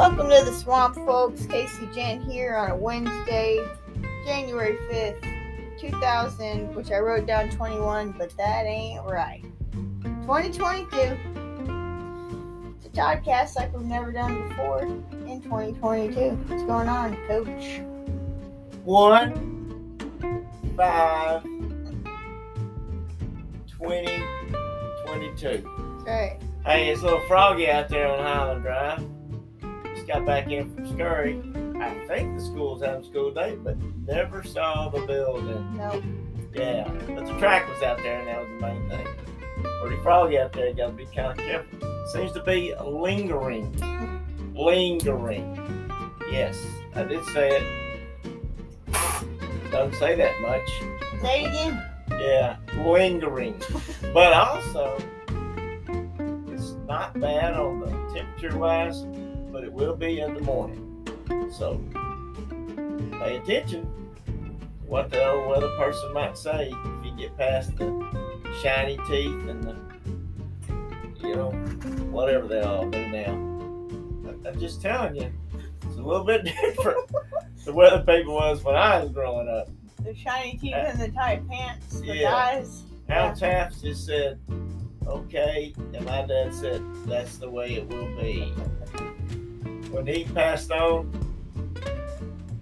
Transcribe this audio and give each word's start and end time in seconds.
Welcome 0.00 0.30
to 0.30 0.42
the 0.46 0.52
Swamp, 0.52 0.94
folks. 0.94 1.44
Casey 1.44 1.86
Jen 1.94 2.22
here 2.22 2.56
on 2.56 2.70
a 2.70 2.74
Wednesday, 2.74 3.62
January 4.24 4.78
5th, 4.90 5.78
2000, 5.78 6.74
which 6.74 6.90
I 6.90 7.00
wrote 7.00 7.26
down 7.26 7.50
21, 7.50 8.12
but 8.12 8.34
that 8.38 8.64
ain't 8.64 9.04
right. 9.04 9.44
2022. 10.22 10.96
It's 12.76 12.86
a 12.86 12.88
podcast 12.88 13.56
like 13.56 13.76
we've 13.76 13.84
never 13.86 14.10
done 14.10 14.48
before 14.48 14.84
in 14.84 15.42
2022. 15.42 16.30
What's 16.46 16.62
going 16.62 16.88
on, 16.88 17.14
coach? 17.28 17.82
One, 18.84 19.98
five, 20.78 21.42
20, 23.68 24.22
22. 25.04 26.02
That's. 26.06 26.42
Hey, 26.64 26.88
it's 26.88 27.02
a 27.02 27.04
little 27.04 27.20
froggy 27.28 27.68
out 27.68 27.90
there 27.90 28.08
on 28.08 28.18
Highland 28.18 28.62
Drive. 28.62 29.09
Got 30.10 30.26
back 30.26 30.50
in 30.50 30.74
from 30.74 30.88
Scurry. 30.88 31.40
I 31.80 31.94
think 32.08 32.36
the 32.36 32.44
school's 32.44 32.82
having 32.82 33.04
school 33.04 33.30
day, 33.30 33.56
but 33.62 33.76
never 34.08 34.42
saw 34.42 34.88
the 34.88 35.02
building. 35.06 35.76
No. 35.76 36.02
Yeah, 36.52 36.90
but 37.14 37.26
the 37.26 37.38
track 37.38 37.68
was 37.72 37.80
out 37.84 37.98
there, 37.98 38.18
and 38.18 38.26
that 38.26 38.40
was 38.40 38.48
the 38.48 38.66
main 38.66 38.88
thing. 38.88 39.06
Pretty 39.80 40.02
froggy 40.02 40.36
out 40.36 40.52
there. 40.52 40.74
Got 40.74 40.86
to 40.88 40.92
be 40.94 41.06
kind 41.06 41.30
of 41.30 41.36
careful. 41.36 41.78
Seems 42.08 42.32
to 42.32 42.42
be 42.42 42.74
lingering. 42.84 43.72
Lingering. 44.52 45.88
Yes, 46.28 46.60
I 46.96 47.04
did 47.04 47.24
say 47.26 47.60
it. 47.60 48.92
Don't 49.70 49.94
say 49.94 50.16
that 50.16 50.40
much. 50.40 50.68
Say 51.22 51.44
it 51.44 51.46
again. 51.50 51.86
Yeah, 52.20 52.56
lingering. 52.84 53.62
but 54.12 54.32
also, 54.32 55.00
it's 56.48 56.72
not 56.88 57.18
bad 57.20 57.54
on 57.54 57.78
the 57.78 57.90
temperature 58.12 58.58
wise, 58.58 59.04
but 59.60 59.66
it 59.66 59.72
will 59.74 59.94
be 59.94 60.20
in 60.20 60.32
the 60.32 60.40
morning. 60.40 61.06
So, 61.52 61.78
pay 63.20 63.36
attention 63.36 63.82
to 64.24 64.32
what 64.86 65.10
the 65.10 65.22
old 65.28 65.50
weather 65.50 65.68
person 65.76 66.14
might 66.14 66.38
say 66.38 66.72
if 66.72 67.04
you 67.04 67.14
get 67.14 67.36
past 67.36 67.76
the 67.76 67.90
shiny 68.62 68.96
teeth 69.06 69.46
and 69.48 69.62
the, 69.62 69.76
you 71.20 71.36
know, 71.36 71.50
whatever 72.10 72.48
they 72.48 72.62
all 72.62 72.88
do 72.88 73.06
now. 73.08 73.32
I- 74.30 74.48
I'm 74.48 74.58
just 74.58 74.80
telling 74.80 75.16
you, 75.16 75.30
it's 75.82 75.96
a 75.96 76.02
little 76.02 76.24
bit 76.24 76.44
different. 76.62 77.10
the 77.66 77.74
weather 77.74 77.98
people 78.02 78.32
was 78.36 78.64
when 78.64 78.76
I 78.76 79.02
was 79.02 79.12
growing 79.12 79.46
up. 79.46 79.68
The 80.02 80.14
shiny 80.14 80.56
teeth 80.56 80.72
uh, 80.72 80.86
and 80.88 80.98
the 81.02 81.08
tight 81.10 81.46
pants 81.50 81.98
for 81.98 82.06
Yeah. 82.06 82.30
guys. 82.30 82.84
Al 83.10 83.36
Taft 83.36 83.82
just 83.82 84.06
said, 84.06 84.40
okay, 85.06 85.74
and 85.92 86.06
my 86.06 86.22
dad 86.22 86.54
said, 86.54 86.82
that's 87.04 87.36
the 87.36 87.50
way 87.50 87.74
it 87.74 87.86
will 87.88 88.06
be. 88.16 88.54
When 89.90 90.06
he 90.06 90.24
passed 90.24 90.70
on, 90.70 91.10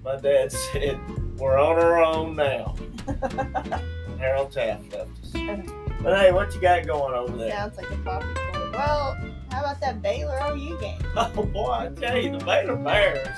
my 0.04 0.16
dad 0.16 0.50
said, 0.72 0.98
we're 1.38 1.58
on 1.58 1.78
our 1.78 2.02
own 2.02 2.34
now. 2.36 2.74
Harold 4.18 4.52
Taft 4.52 4.92
left 4.92 5.10
us. 5.24 5.32
But 6.00 6.16
hey, 6.20 6.30
what 6.30 6.54
you 6.54 6.60
got 6.60 6.86
going 6.86 7.12
over 7.12 7.36
there? 7.36 7.50
Sounds 7.50 7.76
like 7.76 7.90
a 7.90 7.96
poppy 7.96 8.26
corn. 8.52 8.70
Well, 8.70 9.18
how 9.50 9.60
about 9.62 9.80
that 9.80 10.00
Baylor 10.00 10.38
OU 10.48 10.78
game? 10.80 11.02
Oh 11.16 11.44
boy, 11.44 11.70
I 11.72 11.88
tell 11.88 12.16
you, 12.16 12.38
the 12.38 12.44
Baylor 12.44 12.76
Bears 12.76 13.36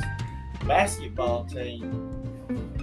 basketball 0.66 1.46
team 1.46 2.20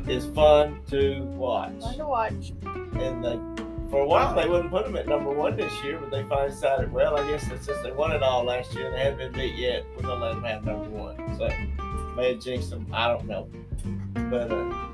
is 0.07 0.25
fun 0.33 0.81
to 0.89 1.19
watch. 1.25 1.79
Fun 1.79 1.97
to 1.97 2.07
watch. 2.07 2.53
and 2.65 3.23
they 3.23 3.56
for 3.89 4.01
a 4.01 4.07
while 4.07 4.35
they 4.35 4.47
wouldn't 4.47 4.69
put 4.69 4.85
them 4.85 4.95
at 4.95 5.07
number 5.07 5.31
one 5.31 5.55
this 5.55 5.71
year, 5.83 5.97
but 5.99 6.11
they 6.11 6.23
finally 6.23 6.49
decided, 6.49 6.91
well, 6.91 7.17
I 7.17 7.29
guess 7.29 7.47
since 7.47 7.65
they 7.65 7.91
won 7.91 8.11
it 8.11 8.21
all 8.21 8.43
last 8.43 8.73
year 8.73 8.87
and 8.87 8.95
they 8.95 8.99
haven't 8.99 9.17
been 9.17 9.31
beat 9.31 9.55
yet, 9.55 9.85
we're 9.95 10.03
gonna 10.03 10.25
let 10.25 10.35
them 10.35 10.43
have 10.43 10.65
number 10.65 10.89
one. 10.89 11.37
So 11.37 11.47
may 12.15 12.33
have 12.33 12.41
jinxed 12.41 12.71
them, 12.71 12.87
I 12.91 13.07
don't 13.07 13.25
know, 13.25 13.49
but 14.29 14.51
uh, 14.51 14.87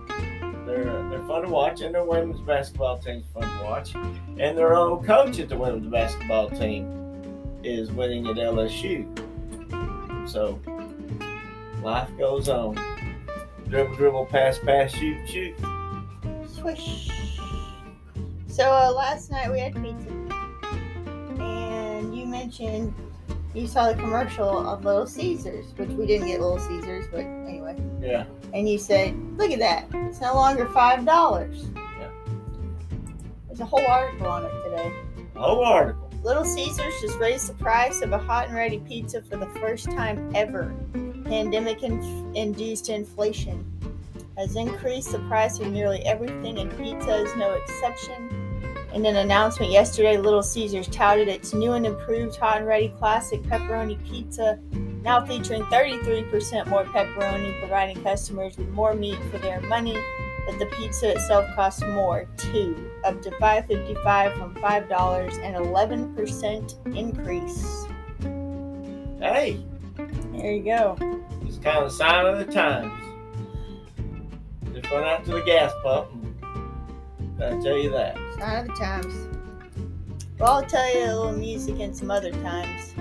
they're 0.66 0.84
they're 1.10 1.28
fun 1.28 1.44
to 1.44 1.50
watch, 1.50 1.82
and 1.82 1.94
their 1.94 2.04
women's 2.04 2.42
basketball 2.42 3.00
team's 3.00 3.26
fun 3.34 3.44
to 3.44 3.64
watch, 3.64 3.96
and 3.96 4.58
their 4.58 4.76
old 4.76 5.06
coach 5.06 5.40
at 5.40 5.50
the 5.50 5.58
women's 5.58 5.88
basketball 5.88 6.50
team 6.50 7.60
is 7.64 7.92
winning 7.92 8.28
at 8.28 8.36
LSU. 8.36 9.08
So 10.30 10.60
life 11.82 12.10
goes 12.18 12.50
on. 12.50 12.76
Dribble, 13.68 13.96
dribble, 13.96 14.26
pass, 14.28 14.60
pass, 14.60 14.92
shoot, 14.94 15.28
shoot. 15.28 15.56
Swish. 16.48 17.33
So 18.54 18.72
uh, 18.72 18.92
last 18.92 19.32
night 19.32 19.52
we 19.52 19.60
had 19.60 19.74
pizza, 19.74 20.12
and 21.42 22.16
you 22.16 22.28
mentioned 22.28 22.94
you 23.56 23.66
saw 23.66 23.92
the 23.92 23.96
commercial 23.96 24.70
of 24.70 24.86
Little 24.86 25.08
Caesars, 25.08 25.74
which 25.76 25.90
we 25.90 26.06
didn't 26.06 26.28
get 26.28 26.40
Little 26.40 26.60
Caesars, 26.60 27.08
but 27.10 27.22
anyway. 27.22 27.76
Yeah. 28.00 28.26
And 28.54 28.70
you 28.70 28.78
said, 28.78 29.18
"Look 29.40 29.50
at 29.50 29.58
that! 29.58 29.88
It's 30.08 30.22
no 30.22 30.36
longer 30.36 30.68
five 30.68 31.04
dollars." 31.04 31.66
Yeah. 32.00 32.12
There's 33.48 33.60
a 33.60 33.66
whole 33.66 33.88
article 33.88 34.28
on 34.28 34.46
it 34.46 34.52
today. 34.66 34.94
Whole 35.36 35.66
article. 35.66 36.12
Little 36.22 36.46
Caesars 36.46 36.94
just 37.02 37.18
raised 37.18 37.50
the 37.50 37.56
price 37.56 38.04
of 38.04 38.12
a 38.12 38.20
hot 38.20 38.50
and 38.50 38.56
ready 38.56 38.78
pizza 38.78 39.24
for 39.24 39.36
the 39.36 39.48
first 39.62 39.86
time 39.86 40.32
ever. 40.36 40.72
Pandemic 41.26 41.82
inf- 41.82 42.36
induced 42.36 42.90
inflation 42.90 43.66
has 44.38 44.56
increased 44.56 45.12
the 45.12 45.20
price 45.28 45.58
of 45.58 45.72
nearly 45.72 46.06
everything, 46.06 46.60
and 46.60 46.70
pizza 46.78 47.16
is 47.16 47.36
no 47.36 47.52
exception. 47.54 48.43
In 48.94 49.06
an 49.08 49.16
announcement 49.16 49.72
yesterday, 49.72 50.18
Little 50.18 50.44
Caesars 50.44 50.88
touted 50.88 51.28
its 51.28 51.52
new 51.54 51.74
and 51.74 51.84
improved 51.86 52.36
hot 52.36 52.58
and 52.58 52.68
ready 52.68 52.90
classic 53.00 53.42
pepperoni 53.42 53.98
pizza, 54.08 54.60
now 55.02 55.26
featuring 55.26 55.64
33% 55.64 56.68
more 56.68 56.86
pepperoni, 56.86 57.58
providing 57.60 58.02
customers 58.04 58.56
with 58.56 58.70
more 58.70 58.94
meat 58.94 59.18
for 59.32 59.40
their 59.40 59.60
money. 59.62 59.98
But 60.46 60.60
the 60.60 60.68
pizza 60.78 61.12
itself 61.12 61.46
costs 61.56 61.82
more 61.82 62.28
too, 62.38 62.92
up 63.04 63.20
to 63.24 63.32
$5.55 63.32 64.38
from 64.38 64.54
$5, 64.56 65.44
an 65.44 65.54
11% 65.56 66.96
increase. 66.96 67.86
Hey, 69.20 69.60
There 70.34 70.52
you 70.52 70.64
go. 70.64 70.98
it's 71.48 71.58
kind 71.58 71.80
of 71.80 71.86
a 71.86 71.90
sign 71.90 72.26
of 72.28 72.38
the 72.46 72.52
times. 72.54 72.92
Just 74.74 74.92
run 74.92 75.04
out 75.04 75.24
to 75.26 75.32
the 75.32 75.42
gas 75.42 75.72
pump. 75.82 76.10
And 77.44 77.60
I 77.60 77.64
tell 77.64 77.78
you 77.78 77.90
that. 77.92 78.16
The 78.16 78.74
times. 78.74 79.14
Well, 80.40 80.54
I'll 80.54 80.66
tell 80.66 80.96
you 80.96 81.04
a 81.04 81.14
little 81.14 81.34
music 81.34 81.80
and 81.80 81.96
some 81.96 82.10
other 82.10 82.32
times. 82.32 82.94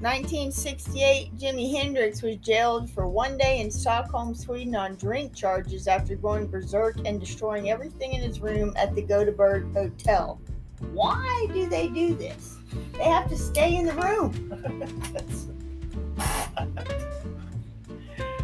1968, 0.00 1.36
Jimi 1.38 1.72
Hendrix 1.74 2.20
was 2.22 2.36
jailed 2.36 2.90
for 2.90 3.08
one 3.08 3.38
day 3.38 3.60
in 3.60 3.70
Stockholm, 3.70 4.34
Sweden 4.34 4.76
on 4.76 4.94
drink 4.96 5.34
charges 5.34 5.88
after 5.88 6.16
going 6.16 6.46
berserk 6.48 6.96
and 7.06 7.18
destroying 7.18 7.70
everything 7.70 8.12
in 8.12 8.20
his 8.20 8.40
room 8.40 8.74
at 8.76 8.94
the 8.94 9.02
Göteborg 9.02 9.72
Hotel. 9.72 10.38
Why 10.92 11.48
do 11.52 11.66
they 11.68 11.88
do 11.88 12.14
this? 12.14 12.58
They 12.92 13.04
have 13.04 13.28
to 13.30 13.36
stay 13.36 13.76
in 13.76 13.86
the 13.86 13.94
room. 13.94 14.52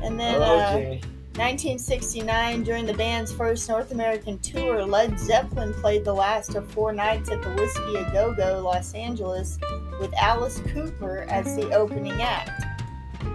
And 0.02 0.18
then, 0.18 0.34
oh, 0.34 0.42
uh. 0.42 0.96
1969, 1.38 2.62
during 2.62 2.84
the 2.84 2.92
band's 2.92 3.32
first 3.32 3.66
North 3.68 3.90
American 3.90 4.38
tour, 4.40 4.84
Led 4.84 5.18
Zeppelin 5.18 5.72
played 5.72 6.04
the 6.04 6.12
last 6.12 6.54
of 6.56 6.70
four 6.70 6.92
nights 6.92 7.30
at 7.30 7.40
the 7.42 7.48
Whisky 7.50 7.96
A 7.96 8.04
Go 8.12 8.34
Go, 8.34 8.60
Los 8.62 8.92
Angeles, 8.92 9.58
with 9.98 10.12
Alice 10.14 10.60
Cooper 10.68 11.24
as 11.30 11.56
the 11.56 11.72
opening 11.72 12.20
act. 12.20 12.50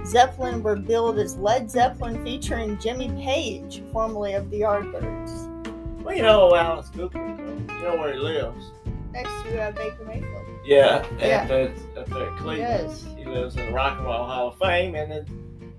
Zeppelin 0.06 0.62
were 0.62 0.76
billed 0.76 1.18
as 1.18 1.38
Led 1.38 1.72
Zeppelin 1.72 2.24
featuring 2.24 2.78
Jimmy 2.78 3.10
Page, 3.24 3.82
formerly 3.92 4.34
of 4.34 4.52
the 4.52 4.62
Yardbirds, 4.62 6.04
Well, 6.04 6.16
you 6.16 6.22
know 6.22 6.56
Alice 6.56 6.90
Cooper. 6.90 7.18
You 7.18 7.82
know 7.82 7.96
where 7.98 8.14
he 8.14 8.20
lives. 8.20 8.64
next 9.12 9.32
to 9.44 9.60
uh, 9.60 9.72
Baker 9.72 10.06
Mayfield. 10.06 10.46
Yeah, 10.64 11.04
Yeah. 11.20 11.42
Up 11.42 11.48
there 11.48 12.30
at 12.30 12.38
Cleveland. 12.38 12.60
Yes. 12.60 13.06
He 13.18 13.26
lives 13.26 13.56
in 13.58 13.66
the 13.66 13.72
Rock 13.72 13.98
and 13.98 14.06
Roll 14.06 14.26
Hall 14.26 14.48
of 14.50 14.60
Fame, 14.60 14.94
and 14.96 15.12
then, 15.12 15.26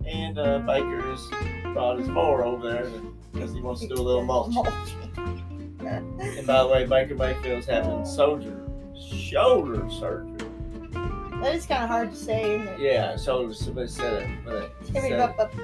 and 0.09 0.39
uh, 0.39 0.59
Baker 0.61 1.01
has 1.03 1.29
brought 1.73 1.99
his 1.99 2.09
mower 2.09 2.45
over 2.45 2.71
there 2.71 2.91
because 3.33 3.53
he 3.53 3.61
wants 3.61 3.83
to 3.83 3.89
do 3.89 3.95
a 3.95 4.03
little 4.03 4.25
mulch. 4.25 4.53
Mulching. 4.55 5.79
And 5.81 6.47
by 6.47 6.63
the 6.63 6.69
way, 6.69 6.87
Baker 6.87 7.15
Mayfield's 7.15 7.67
having 7.67 8.05
soldier 8.05 8.69
shoulder 8.99 9.89
surgery. 9.91 10.49
That 11.41 11.55
is 11.55 11.67
kind 11.67 11.85
of 11.85 11.89
hard 11.89 12.11
to 12.11 12.17
say, 12.17 12.57
isn't 12.57 12.69
it? 12.69 12.81
Yeah, 12.81 13.17
shoulder. 13.17 13.55
Somebody 13.55 13.89
said 13.89 14.23
it. 14.23 14.31
But 14.45 14.73
it 14.81 15.01
said 15.01 15.21
up, 15.21 15.39
up. 15.39 15.55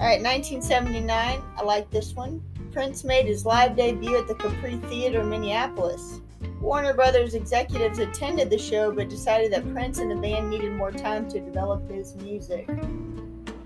All 0.00 0.08
right, 0.08 0.20
1979. 0.20 1.42
I 1.56 1.62
like 1.62 1.90
this 1.90 2.14
one. 2.14 2.42
Prince 2.72 3.04
made 3.04 3.26
his 3.26 3.44
live 3.44 3.76
debut 3.76 4.16
at 4.16 4.26
the 4.26 4.34
Capri 4.34 4.76
Theater, 4.88 5.22
Minneapolis. 5.22 6.20
Warner 6.62 6.94
Brothers 6.94 7.34
executives 7.34 7.98
attended 7.98 8.48
the 8.48 8.56
show, 8.56 8.92
but 8.92 9.08
decided 9.08 9.52
that 9.52 9.70
Prince 9.72 9.98
and 9.98 10.08
the 10.08 10.14
band 10.14 10.48
needed 10.48 10.72
more 10.72 10.92
time 10.92 11.28
to 11.30 11.40
develop 11.40 11.90
his 11.90 12.14
music. 12.16 12.68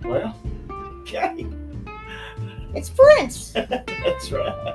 Well, 0.02 0.34
okay. 1.02 1.46
It's 2.74 2.88
Prince. 2.88 3.50
That's 3.52 4.32
right. 4.32 4.74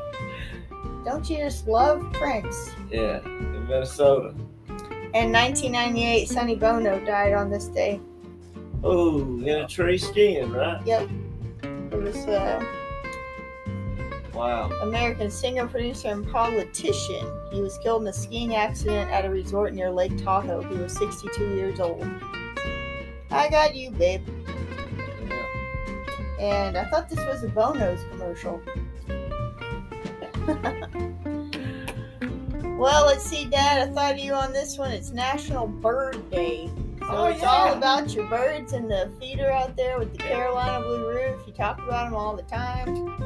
Don't 1.04 1.28
you 1.32 1.38
just 1.38 1.68
love 1.68 2.06
Prince? 2.14 2.70
Yeah, 2.92 3.26
in 3.26 3.68
Minnesota. 3.68 4.36
In 5.16 5.32
1998, 5.32 6.30
Sonny 6.30 6.56
Bono 6.56 7.04
died 7.04 7.34
on 7.34 7.50
this 7.50 7.66
day. 7.70 8.00
Oh, 8.84 9.20
in 9.20 9.50
a 9.50 9.68
tree 9.68 9.98
skiing, 9.98 10.52
right? 10.52 10.80
Yep. 10.86 11.10
It 11.64 12.00
was 12.00 12.16
uh, 12.28 12.64
Wow. 14.34 14.70
American 14.82 15.30
singer, 15.30 15.68
producer, 15.68 16.08
and 16.10 16.30
politician. 16.32 17.26
He 17.52 17.62
was 17.62 17.78
killed 17.80 18.04
in 18.04 18.08
a 18.08 18.14
skiing 18.14 18.56
accident 18.56 19.12
at 19.12 19.26
a 19.26 19.30
resort 19.30 19.74
near 19.74 19.92
Lake 19.92 20.18
Tahoe. 20.24 20.62
He 20.62 20.78
was 20.78 20.94
62 20.94 21.56
years 21.56 21.80
old. 21.80 22.08
I 23.30 23.50
got 23.50 23.76
you, 23.76 23.92
babe. 23.92 24.26
Yeah. 25.28 25.46
And 26.40 26.78
I 26.78 26.90
thought 26.90 27.10
this 27.10 27.20
was 27.20 27.44
a 27.44 27.50
Bono's 27.50 28.04
commercial. 28.10 28.62
well, 32.78 33.06
let's 33.06 33.24
see, 33.24 33.46
Dad. 33.46 33.90
I 33.90 33.92
thought 33.92 34.14
of 34.14 34.20
you 34.20 34.34
on 34.34 34.54
this 34.54 34.78
one. 34.78 34.92
It's 34.92 35.12
National 35.12 35.68
Bird 35.68 36.30
Day. 36.30 36.70
So 37.00 37.08
Oh, 37.10 37.26
it's 37.26 37.44
all 37.44 37.74
about 37.74 38.14
your 38.14 38.28
birds 38.28 38.74
and 38.74 38.90
the 38.90 39.12
feeder 39.20 39.52
out 39.52 39.76
there 39.76 40.00
with 40.00 40.12
the 40.14 40.20
Carolina 40.20 40.86
blue 40.86 41.10
roof. 41.10 41.42
You 41.46 41.54
talk 41.54 41.80
about 41.80 42.06
them 42.06 42.14
all 42.16 42.36
the 42.36 42.44
time. 42.44 43.18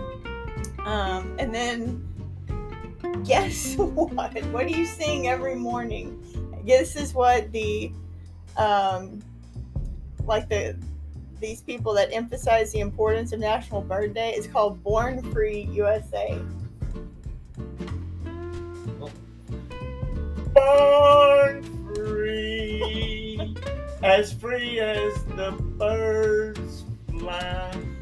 Um, 0.86 1.36
and 1.40 1.54
then, 1.54 2.08
guess 3.26 3.76
what? 3.78 4.44
What 4.46 4.68
do 4.68 4.78
you 4.78 4.86
sing 4.86 5.28
every 5.28 5.56
morning? 5.56 6.22
This 6.64 6.96
is 6.96 7.14
what 7.14 7.52
the, 7.52 7.92
um, 8.56 9.22
like 10.26 10.48
the 10.48 10.78
these 11.40 11.62
people 11.62 11.94
that 11.94 12.10
emphasize 12.14 12.72
the 12.72 12.80
importance 12.80 13.34
of 13.34 13.40
National 13.40 13.82
Bird 13.82 14.14
Day 14.14 14.34
is 14.34 14.48
called 14.48 14.82
Born 14.84 15.22
Free 15.32 15.68
USA. 15.72 16.40
Born 20.54 21.94
free, 21.94 23.56
as 24.02 24.34
free 24.34 24.80
as 24.80 25.14
the 25.36 25.52
birds 25.78 26.86
fly. 27.20 27.95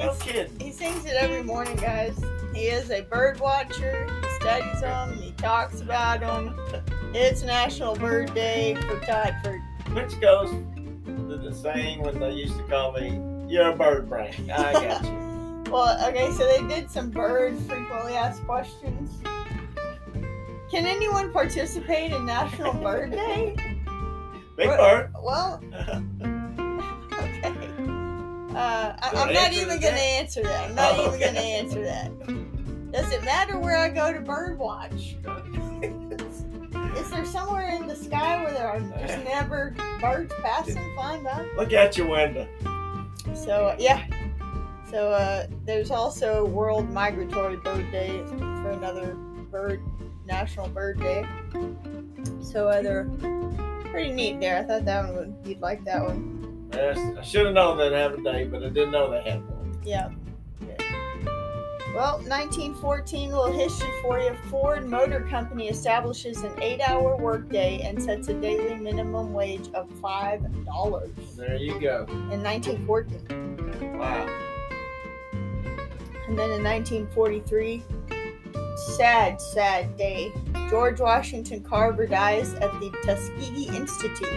No 0.00 0.14
kidding. 0.14 0.58
He 0.58 0.72
sings 0.72 1.04
it 1.04 1.12
every 1.12 1.42
morning, 1.42 1.76
guys. 1.76 2.18
He 2.54 2.62
is 2.62 2.90
a 2.90 3.02
bird 3.02 3.38
watcher. 3.38 4.06
He 4.22 4.28
studies 4.36 4.80
them. 4.80 5.18
He 5.18 5.32
talks 5.32 5.82
about 5.82 6.20
them. 6.20 6.58
It's 7.14 7.42
National 7.42 7.94
Bird 7.94 8.32
Day 8.32 8.76
for 8.76 8.98
Todford. 9.00 9.60
Which 9.92 10.18
goes 10.18 10.50
to 11.04 11.36
the 11.36 11.52
saying 11.54 12.00
when 12.02 12.18
they 12.18 12.32
used 12.32 12.56
to 12.56 12.62
call 12.64 12.92
me, 12.92 13.20
"You're 13.46 13.70
a 13.70 13.76
bird 13.76 14.08
brain." 14.08 14.50
I 14.50 14.72
got 14.72 15.04
you. 15.04 15.20
Well, 15.70 16.04
okay, 16.08 16.32
so 16.32 16.44
they 16.48 16.66
did 16.66 16.90
some 16.90 17.10
bird 17.10 17.56
frequently 17.68 18.14
asked 18.14 18.44
questions. 18.44 19.22
Can 20.68 20.84
anyone 20.84 21.32
participate 21.32 22.10
in 22.10 22.26
National 22.26 22.72
Bird 22.72 23.12
Day? 23.12 23.54
Big 24.56 24.68
bird. 24.68 25.12
Well. 25.22 25.62
Uh, 28.60 28.94
I, 29.00 29.10
I'm 29.22 29.32
not 29.32 29.52
even 29.52 29.80
gonna 29.80 29.94
that. 29.94 29.98
answer 30.00 30.42
that. 30.42 30.68
I'm 30.70 30.74
not 30.74 30.92
Oh, 30.98 31.02
even 31.02 31.14
okay. 31.14 31.24
gonna 31.26 31.38
answer 31.40 31.82
that. 31.82 32.92
Does 32.92 33.12
it 33.12 33.24
matter 33.24 33.58
where 33.58 33.76
I 33.78 33.88
go 33.88 34.12
to 34.12 34.20
bird 34.20 34.58
watch? 34.58 35.16
Is 36.96 37.10
there 37.10 37.24
somewhere 37.24 37.70
in 37.70 37.86
the 37.86 37.96
sky 37.96 38.42
where 38.42 38.52
there 38.52 38.68
are 38.68 38.80
just 38.80 39.24
never 39.24 39.74
birds 40.00 40.32
passing, 40.42 40.76
flying 40.94 41.22
by? 41.22 41.46
Look 41.56 41.72
out 41.72 41.96
your 41.96 42.08
window. 42.08 42.46
So 43.34 43.66
uh, 43.66 43.76
yeah. 43.78 44.04
So 44.90 45.10
uh, 45.10 45.46
there's 45.64 45.90
also 45.92 46.44
World 46.46 46.90
Migratory 46.90 47.56
Bird 47.56 47.90
Day 47.92 48.22
for 48.28 48.70
another 48.72 49.14
bird 49.50 49.80
National 50.26 50.68
Bird 50.68 50.98
Day. 51.00 51.24
So 52.42 52.68
uh, 52.68 52.82
they're 52.82 53.08
pretty 53.86 54.10
neat 54.12 54.40
there. 54.40 54.58
I 54.58 54.64
thought 54.64 54.84
that 54.84 55.04
one 55.06 55.16
would 55.16 55.36
you'd 55.48 55.60
like 55.60 55.84
that 55.84 56.02
one. 56.04 56.39
I 56.72 57.22
should 57.22 57.46
have 57.46 57.54
known 57.54 57.76
they'd 57.78 57.92
have 57.92 58.14
a 58.14 58.22
day, 58.22 58.44
but 58.44 58.62
I 58.62 58.68
didn't 58.68 58.92
know 58.92 59.10
they 59.10 59.22
had 59.22 59.40
one. 59.48 59.78
Yeah. 59.84 60.10
Well, 61.94 62.18
1914 62.18 63.30
little 63.30 63.50
history 63.52 63.90
for 64.00 64.20
you. 64.20 64.32
Ford 64.48 64.88
Motor 64.88 65.26
Company 65.28 65.68
establishes 65.68 66.40
an 66.42 66.52
eight-hour 66.62 67.16
workday 67.16 67.80
and 67.80 68.00
sets 68.00 68.28
a 68.28 68.34
daily 68.34 68.76
minimum 68.76 69.32
wage 69.32 69.68
of 69.74 69.90
five 70.00 70.40
dollars 70.64 71.10
There 71.36 71.56
you 71.56 71.80
go. 71.80 72.06
in 72.30 72.40
1914. 72.44 73.98
Wow. 73.98 74.28
And 76.28 76.38
then 76.38 76.50
in 76.52 76.62
1943, 76.62 77.82
sad, 78.96 79.40
sad 79.40 79.96
day. 79.96 80.32
George 80.70 81.00
Washington 81.00 81.60
Carver 81.64 82.06
dies 82.06 82.54
at 82.54 82.70
the 82.78 82.92
Tuskegee 83.04 83.66
Institute, 83.76 84.28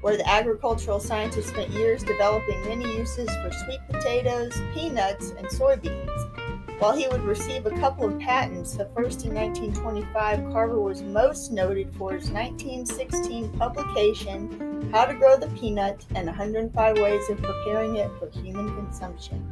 where 0.00 0.16
the 0.16 0.28
agricultural 0.28 1.00
scientist 1.00 1.48
spent 1.48 1.70
years 1.70 2.02
developing 2.02 2.60
many 2.64 2.84
uses 2.96 3.28
for 3.36 3.50
sweet 3.52 3.80
potatoes, 3.88 4.60
peanuts, 4.74 5.30
and 5.30 5.46
soybeans. 5.46 6.40
While 6.80 6.96
he 6.96 7.06
would 7.08 7.22
receive 7.24 7.66
a 7.66 7.70
couple 7.72 8.06
of 8.06 8.18
patents, 8.18 8.72
the 8.72 8.86
first 8.96 9.26
in 9.26 9.34
1925, 9.34 10.50
Carver 10.50 10.80
was 10.80 11.02
most 11.02 11.52
noted 11.52 11.92
for 11.94 12.14
his 12.14 12.30
1916 12.30 13.50
publication, 13.58 14.90
How 14.90 15.04
to 15.04 15.12
Grow 15.12 15.36
the 15.36 15.48
Peanut 15.48 16.06
and 16.14 16.26
105 16.26 16.96
Ways 16.96 17.28
of 17.28 17.42
Preparing 17.42 17.96
It 17.96 18.10
for 18.18 18.30
Human 18.30 18.74
Consumption. 18.76 19.46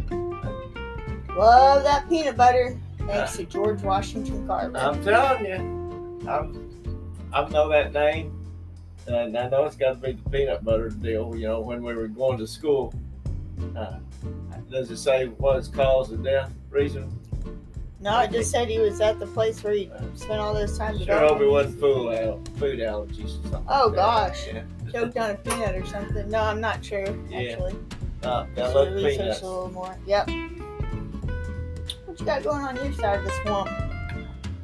Love 1.37 1.85
that 1.85 2.09
peanut 2.09 2.39
butter. 2.39 2.81
Thanks 3.07 3.37
to 3.37 3.45
George 3.45 3.83
Washington 3.83 4.47
Carver. 4.47 4.79
I'm 4.79 5.05
telling 5.05 5.45
you, 5.45 6.29
I'm, 6.29 7.31
I 7.35 7.47
know 7.51 7.69
that 7.69 7.93
name, 7.93 8.38
and 9.09 9.37
I 9.37 9.49
know 9.49 9.65
it's 9.65 9.77
got 9.77 9.91
to 9.91 9.95
be 9.97 10.13
the 10.13 10.31
peanut 10.31 10.65
butter 10.65 10.91
deal. 10.91 11.35
You 11.37 11.49
know, 11.49 11.61
when 11.61 11.83
we 11.83 11.95
were 11.95 12.09
going 12.09 12.39
to 12.39 12.47
school, 12.47 12.93
uh, 13.77 13.99
does 14.71 14.91
it 14.91 14.99
say 14.99 15.27
what 15.27 15.57
its 15.57 15.69
cause 15.69 16.13
of 16.13 16.23
death 16.23 16.53
reason? 16.71 17.11
no, 18.01 18.21
it 18.21 18.31
just 18.31 18.51
said 18.53 18.69
he 18.69 18.79
was 18.79 19.01
at 19.01 19.19
the 19.19 19.27
place 19.27 19.63
where 19.65 19.73
he 19.73 19.91
spent 20.15 20.39
all 20.39 20.55
those 20.55 20.79
time 20.79 20.97
Sure 21.03 21.19
hope 21.19 21.41
it 21.41 21.49
wasn't 21.51 21.81
food, 21.81 22.13
al- 22.15 22.41
food 22.57 22.79
allergies 22.79 23.25
or 23.45 23.49
something. 23.51 23.65
Oh, 23.69 23.87
like 23.89 23.97
gosh. 23.97 24.47
Yeah. 24.47 24.63
Choked 24.93 25.17
on 25.19 25.31
a 25.31 25.35
peanut 25.35 25.75
or 25.75 25.85
something. 25.87 26.29
No, 26.31 26.39
I'm 26.41 26.61
not 26.61 26.85
sure, 26.85 27.05
Yeah. 27.29 27.41
actually. 27.41 27.75
Uh, 28.23 28.47
look 28.57 28.91
research 28.95 29.19
peanuts. 29.19 29.43
a 29.43 29.47
little 29.47 29.71
more. 29.71 29.97
Yep. 30.07 30.29
What 32.07 32.21
you 32.21 32.27
got 32.27 32.43
going 32.45 32.63
on 32.63 32.77
your 32.77 32.93
side 32.93 33.19
of 33.19 33.25
the 33.25 33.31
swamp? 33.43 33.71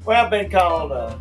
Well, 0.05 0.25
I've 0.25 0.31
been 0.31 0.51
called 0.51 0.93
uh, 0.93 1.17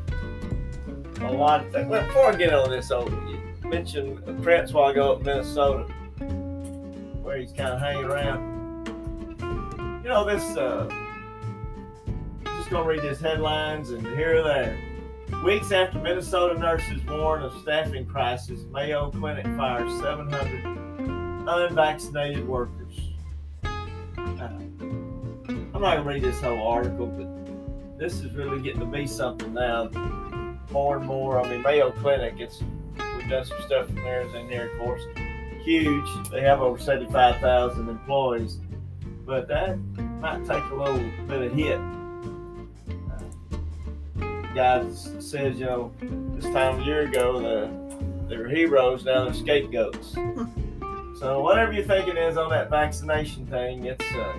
a 1.26 1.32
lot 1.32 1.66
of 1.66 1.72
things. 1.72 1.88
Well, 1.88 2.06
before 2.06 2.32
I 2.32 2.36
get 2.36 2.54
on 2.54 2.70
this, 2.70 2.88
though, 2.88 3.08
you 3.08 3.42
mentioned 3.70 4.44
Prince 4.44 4.74
while 4.74 4.90
ago 4.90 5.14
up 5.14 5.22
Minnesota, 5.24 5.84
where 7.22 7.38
he's 7.38 7.52
kind 7.52 7.70
of 7.70 7.80
hanging 7.80 8.06
around. 8.06 8.54
You 10.04 10.10
know, 10.10 10.26
this, 10.26 10.44
uh, 10.58 10.90
just 12.44 12.70
going 12.70 12.84
to 12.84 12.90
read 12.90 13.02
these 13.02 13.22
headlines 13.22 13.92
and 13.92 14.06
here 14.06 14.40
or 14.40 14.44
there. 14.44 14.78
Weeks 15.44 15.72
after 15.72 16.00
Minnesota 16.00 16.58
nurses 16.60 17.04
warn 17.06 17.42
of 17.44 17.54
staffing 17.62 18.06
crisis, 18.06 18.62
Mayo 18.72 19.12
Clinic 19.12 19.46
fires 19.58 19.92
700 20.00 21.48
unvaccinated 21.48 22.48
workers. 22.48 23.12
Uh, 23.64 23.70
I'm 25.74 25.82
not 25.82 25.96
going 25.96 25.98
to 25.98 26.04
read 26.04 26.24
this 26.24 26.40
whole 26.40 26.66
article, 26.68 27.08
but 27.08 28.00
this 28.00 28.22
is 28.22 28.34
really 28.34 28.62
getting 28.62 28.80
to 28.80 28.86
be 28.86 29.08
something 29.08 29.54
now. 29.54 29.90
More 30.74 30.98
and 30.98 31.06
more. 31.06 31.40
I 31.40 31.48
mean, 31.48 31.62
Mayo 31.62 31.92
Clinic. 31.92 32.34
It's 32.40 32.64
we've 33.16 33.30
done 33.30 33.46
some 33.46 33.62
stuff 33.62 33.86
from 33.86 33.96
there. 33.98 34.22
In 34.36 34.50
here, 34.50 34.72
of 34.72 34.80
course. 34.80 35.04
Huge. 35.64 36.30
They 36.32 36.42
have 36.42 36.62
over 36.62 36.80
seventy-five 36.80 37.40
thousand 37.40 37.90
employees, 37.90 38.58
but 39.24 39.48
that 39.50 39.78
might 40.20 40.44
take 40.46 40.64
a 40.72 40.76
little 40.76 41.00
bit 41.28 41.44
of 41.44 41.54
hit. 41.54 41.80
Uh, 44.20 44.54
guy 44.56 44.90
says, 44.92 45.60
you 45.60 45.66
know, 45.68 45.92
this 46.36 46.46
time 46.46 46.82
a 46.82 46.84
year 46.84 47.04
ago, 47.04 47.40
the 47.40 48.28
they 48.28 48.38
were 48.38 48.50
heroes. 48.50 49.06
Now 49.06 49.26
they're 49.26 49.34
scapegoats. 49.36 50.14
so 51.20 51.42
whatever 51.44 51.72
you 51.72 51.84
think 51.84 52.08
it 52.08 52.18
is 52.18 52.36
on 52.36 52.50
that 52.50 52.72
vaccination 52.72 53.46
thing, 53.46 53.86
it's 53.86 54.12
uh, 54.16 54.34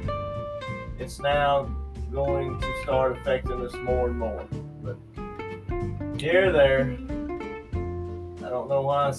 it's 0.99 1.21
now 1.21 1.71
going 2.11 2.61
to 2.61 2.83
start 2.83 3.17
affecting 3.19 3.65
us 3.65 3.73
more 3.75 4.09
and 4.09 4.19
more. 4.19 4.45
Here, 6.25 6.51
there, 6.53 6.97
I 7.75 8.49
don't 8.49 8.67
know 8.71 8.81
why 8.81 9.13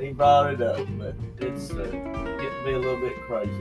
he 0.00 0.10
brought 0.10 0.52
it 0.52 0.60
up, 0.60 0.84
but 0.98 1.14
it's 1.38 1.70
uh, 1.70 1.84
getting 1.84 2.64
be 2.64 2.72
a 2.72 2.78
little 2.80 3.00
bit 3.00 3.14
crazy. 3.28 3.52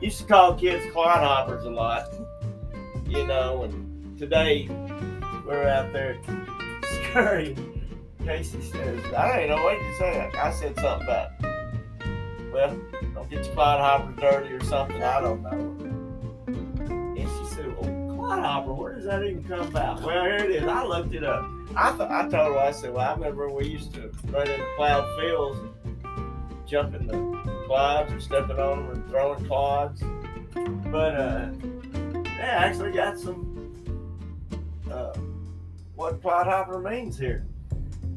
Used 0.00 0.18
to 0.18 0.24
call 0.24 0.56
kids 0.56 0.84
clodhoppers 0.86 1.62
a 1.66 1.70
lot, 1.70 2.12
you 3.06 3.24
know, 3.28 3.62
and 3.62 4.18
today 4.18 4.66
we're 5.46 5.68
out 5.68 5.92
there 5.92 6.20
scurrying. 6.82 7.88
Casey 8.24 8.60
says, 8.60 8.98
I 9.14 9.46
don't 9.46 9.50
know 9.50 9.62
what 9.62 9.80
you 9.80 9.94
say. 10.00 10.32
I 10.36 10.50
said 10.50 10.74
something 10.80 11.06
about, 11.06 11.30
well, 12.52 12.76
don't 13.14 13.30
get 13.30 13.44
your 13.44 13.54
clodhopper 13.54 14.20
dirty 14.20 14.52
or 14.52 14.64
something. 14.64 15.00
I 15.00 15.20
don't 15.20 15.42
know. 15.44 15.91
And 18.32 18.42
Clodhopper, 18.42 18.72
where 18.72 18.94
does 18.94 19.04
that 19.04 19.22
even 19.24 19.44
come 19.44 19.60
about? 19.60 20.02
Well, 20.02 20.24
here 20.24 20.36
it 20.36 20.50
is. 20.50 20.64
I 20.64 20.84
looked 20.84 21.14
it 21.14 21.24
up. 21.24 21.44
I 21.76 21.92
thought 21.92 22.10
I 22.10 22.22
told 22.22 22.54
her 22.54 22.58
I 22.58 22.70
said, 22.70 22.92
well, 22.92 23.08
I 23.08 23.12
remember 23.12 23.50
we 23.50 23.66
used 23.66 23.94
to 23.94 24.10
run 24.26 24.48
in 24.48 24.60
plowed 24.76 25.06
fields 25.18 25.58
and 25.84 26.66
jump 26.66 26.94
in 26.94 27.06
the 27.06 27.64
clods 27.66 28.12
or 28.12 28.20
stepping 28.20 28.58
on 28.58 28.86
them 28.86 28.90
and 28.94 29.08
throwing 29.10 29.44
clods. 29.46 30.02
But 30.90 31.14
uh, 31.14 31.50
they 32.24 32.40
actually 32.40 32.92
got 32.92 33.18
some 33.18 33.52
uh, 34.90 35.12
what 35.94 36.22
clodhopper 36.22 36.78
means 36.80 37.18
here. 37.18 37.46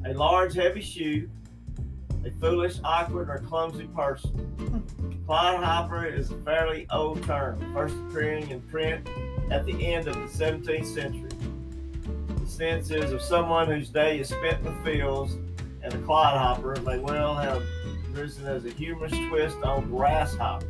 A 0.06 0.14
large, 0.14 0.54
heavy 0.54 0.82
shoe, 0.82 1.30
a 2.26 2.32
foolish, 2.40 2.80
awkward, 2.84 3.30
or 3.30 3.38
clumsy 3.40 3.88
person. 3.96 4.84
Clodhopper 5.28 6.06
is 6.06 6.32
a 6.32 6.38
fairly 6.38 6.88
old 6.92 7.24
term, 7.24 7.60
first 7.74 7.96
appearing 8.10 8.50
in 8.50 8.62
print 8.62 9.08
at 9.52 9.66
the 9.66 9.86
end 9.86 10.08
of 10.08 10.16
the 10.16 10.46
17th 10.46 10.86
century. 10.86 11.30
The 12.40 12.48
sense 12.48 12.90
is 12.90 13.12
of 13.12 13.22
someone 13.22 13.68
whose 13.68 13.90
day 13.90 14.20
is 14.20 14.30
spent 14.30 14.58
in 14.60 14.66
the 14.66 14.84
fields, 14.84 15.34
and 15.84 15.94
a 15.94 15.98
clodhopper 16.00 16.76
may 16.82 16.98
well 16.98 17.36
have 17.36 17.62
risen 18.12 18.48
as 18.48 18.66
a 18.66 18.72
humorous 18.72 19.14
twist 19.30 19.58
on 19.64 19.90
grasshopper. 19.90 20.66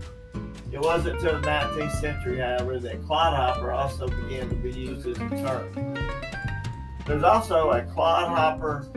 It 0.72 0.82
wasn't 0.82 1.18
until 1.18 1.40
the 1.40 1.48
19th 1.48 2.02
century, 2.02 2.40
however, 2.40 2.80
that 2.80 3.06
clodhopper 3.06 3.72
also 3.72 4.08
began 4.08 4.50
to 4.50 4.56
be 4.56 4.72
used 4.72 5.08
as 5.08 5.18
a 5.18 5.30
term. 5.30 5.96
There's 7.06 7.24
also 7.24 7.70
a 7.70 7.84
clodhopper 7.84 8.88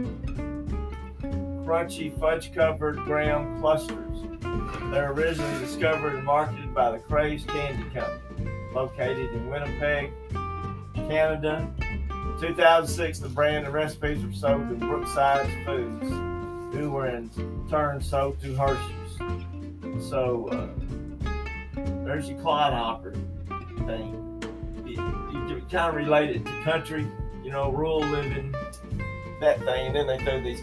crunchy 1.68 2.18
fudge 2.18 2.54
covered 2.54 2.96
graham 3.04 3.60
clusters. 3.60 4.22
They 4.40 5.02
were 5.02 5.12
originally 5.12 5.58
discovered 5.58 6.14
and 6.14 6.24
marketed 6.24 6.72
by 6.72 6.92
the 6.92 6.98
Kraves 6.98 7.46
Candy 7.46 7.84
Company, 7.90 8.50
located 8.72 9.34
in 9.34 9.50
Winnipeg, 9.50 10.10
Canada. 10.94 11.70
In 11.78 12.36
2006, 12.40 13.18
the 13.18 13.28
brand 13.28 13.66
and 13.66 13.74
recipes 13.74 14.24
were 14.24 14.32
sold 14.32 14.66
to 14.70 14.76
Brookside 14.76 15.46
Foods, 15.66 16.08
who 16.74 16.90
were 16.90 17.08
in 17.08 17.28
turn 17.68 18.00
sold 18.00 18.40
to 18.40 18.54
Hershey's. 18.54 20.08
So 20.08 20.48
uh, 20.48 20.68
there's 22.06 22.30
your 22.30 22.40
clodhopper 22.40 23.12
thing. 23.84 24.42
You, 24.86 24.94
you 24.94 25.62
kind 25.70 25.90
of 25.90 25.96
relate 25.96 26.30
it 26.30 26.46
to 26.46 26.62
country, 26.62 27.06
you 27.44 27.50
know, 27.50 27.70
rural 27.70 28.00
living, 28.00 28.54
that 29.42 29.58
thing, 29.58 29.88
and 29.88 29.96
then 29.96 30.06
they 30.06 30.18
throw 30.24 30.42
these 30.42 30.62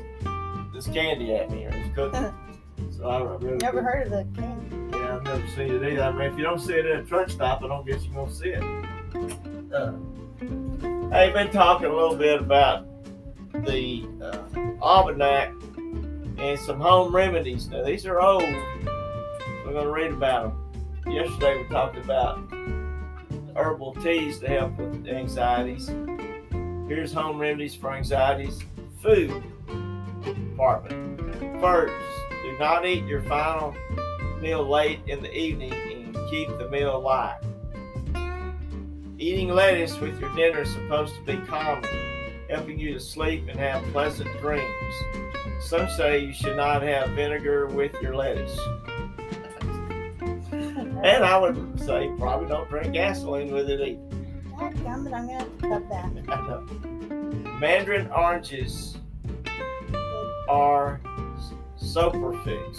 this 0.85 0.93
candy 0.93 1.35
at 1.35 1.49
me 1.49 1.65
or 1.65 1.71
this 1.71 1.87
cookie. 1.95 2.17
so 2.97 3.07
I 3.09 3.21
really 3.21 3.57
Never 3.57 3.81
heard 3.81 4.07
of 4.07 4.11
the 4.11 4.41
candy. 4.41 4.97
yeah, 4.97 5.15
I've 5.15 5.23
never 5.23 5.47
seen 5.49 5.75
it 5.75 5.91
either. 5.91 6.03
I 6.03 6.11
mean, 6.11 6.31
if 6.31 6.37
you 6.37 6.43
don't 6.43 6.59
see 6.59 6.73
it 6.73 6.85
at 6.85 6.99
a 7.01 7.03
truck 7.03 7.29
stop, 7.29 7.63
I 7.63 7.67
don't 7.67 7.85
guess 7.85 8.03
you're 8.05 8.13
gonna 8.13 8.31
see 8.31 8.49
it. 8.49 8.63
Uh, 9.73 9.93
I've 11.15 11.33
been 11.33 11.49
talking 11.51 11.87
a 11.87 11.93
little 11.93 12.15
bit 12.15 12.39
about 12.41 12.87
the 13.53 14.05
uh, 14.21 14.83
almanac 14.83 15.53
and 16.37 16.59
some 16.59 16.79
home 16.79 17.15
remedies. 17.15 17.69
Now 17.69 17.83
these 17.83 18.05
are 18.05 18.19
old. 18.21 18.43
We're 18.43 19.73
gonna 19.73 19.89
read 19.89 20.11
about 20.11 20.53
them. 21.03 21.13
Yesterday 21.13 21.63
we 21.63 21.69
talked 21.69 21.97
about 21.97 22.39
herbal 23.55 23.95
teas 23.95 24.39
to 24.39 24.47
help 24.49 24.77
with 24.77 25.07
anxieties. 25.07 25.87
Here's 26.87 27.13
home 27.13 27.37
remedies 27.37 27.75
for 27.75 27.93
anxieties. 27.93 28.59
Food 29.01 29.43
department. 30.55 31.59
First, 31.59 31.93
do 32.29 32.57
not 32.57 32.85
eat 32.85 33.05
your 33.05 33.21
final 33.23 33.75
meal 34.39 34.67
late 34.67 35.01
in 35.07 35.21
the 35.21 35.33
evening 35.33 35.73
and 35.73 36.29
keep 36.29 36.47
the 36.57 36.69
meal 36.69 36.99
light. 37.01 37.39
Eating 39.17 39.49
lettuce 39.49 39.99
with 39.99 40.19
your 40.19 40.33
dinner 40.35 40.61
is 40.61 40.71
supposed 40.71 41.13
to 41.15 41.21
be 41.23 41.37
calming, 41.45 41.89
helping 42.49 42.79
you 42.79 42.93
to 42.93 42.99
sleep 43.01 43.47
and 43.49 43.59
have 43.59 43.83
pleasant 43.91 44.29
dreams. 44.39 44.93
Some 45.61 45.89
say 45.89 46.19
you 46.19 46.33
should 46.33 46.55
not 46.55 46.81
have 46.81 47.09
vinegar 47.09 47.67
with 47.67 47.93
your 48.01 48.15
lettuce. 48.15 48.57
And 50.51 51.23
I 51.23 51.37
would 51.37 51.79
say 51.79 52.09
probably 52.17 52.47
don't 52.47 52.69
drink 52.69 52.93
gasoline 52.93 53.51
with 53.51 53.69
it 53.69 53.81
either. 53.81 54.01
I'm 54.87 55.03
gonna 55.03 55.33
have 55.33 55.59
to 55.59 55.67
cut 55.67 55.89
that. 55.89 57.59
Mandarin 57.59 58.09
oranges 58.11 58.97
are 60.47 60.99
soporific, 61.77 62.75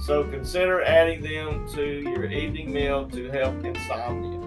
so 0.00 0.24
consider 0.24 0.82
adding 0.82 1.22
them 1.22 1.66
to 1.74 2.00
your 2.00 2.24
evening 2.24 2.72
meal 2.72 3.08
to 3.10 3.30
help 3.30 3.64
insomnia. 3.64 4.40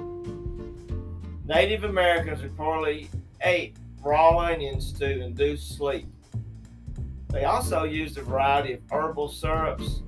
Native 1.45 1.85
Americans 1.85 2.41
reportedly 2.41 3.07
ate 3.41 3.75
raw 4.03 4.37
onions 4.37 4.91
to 4.93 5.23
induce 5.23 5.63
sleep. 5.63 6.07
They 7.29 7.45
also 7.45 7.83
used 7.83 8.17
a 8.17 8.21
variety 8.21 8.73
of 8.73 8.81
herbal 8.91 9.29
syrups 9.29 10.01